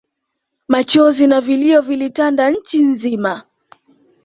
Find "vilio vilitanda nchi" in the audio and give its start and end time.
1.41-2.85